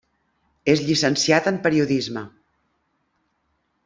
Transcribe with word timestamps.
És 0.71 0.79
llicenciat 0.85 1.49
en 1.51 1.59
Periodisme. 1.67 2.23